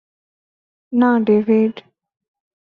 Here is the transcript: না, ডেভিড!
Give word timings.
না, 0.93 1.09
ডেভিড! 1.27 1.75